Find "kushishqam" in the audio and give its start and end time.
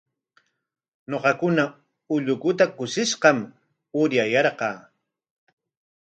2.77-3.37